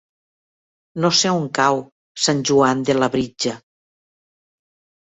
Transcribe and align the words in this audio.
No 1.03 1.11
sé 1.17 1.33
on 1.41 1.45
cau 1.59 1.83
Sant 2.25 2.43
Joan 2.53 2.83
de 2.89 2.97
Labritja. 2.99 3.57